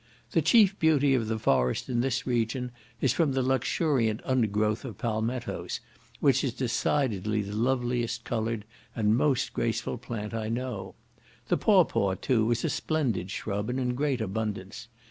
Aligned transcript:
The 0.31 0.41
chief 0.41 0.79
beauty 0.79 1.13
of 1.13 1.27
the 1.27 1.37
forest 1.37 1.87
in 1.87 2.01
this 2.01 2.25
region 2.25 2.71
is 3.01 3.13
from 3.13 3.33
the 3.33 3.43
luxuriant 3.43 4.19
undergrowth 4.25 4.83
of 4.83 4.97
palmetos, 4.97 5.79
which 6.19 6.43
is 6.43 6.53
decidedly 6.55 7.43
the 7.43 7.55
loveliest 7.55 8.23
coloured 8.23 8.65
and 8.95 9.15
most 9.15 9.53
graceful 9.53 9.99
plant 9.99 10.33
I 10.33 10.49
know. 10.49 10.95
The 11.49 11.57
pawpaw, 11.57 12.15
too, 12.15 12.49
is 12.49 12.65
a 12.65 12.69
splendid 12.71 13.29
shrub, 13.29 13.69
and 13.69 13.79
in 13.79 13.93
great 13.93 14.21
abundance. 14.21 14.87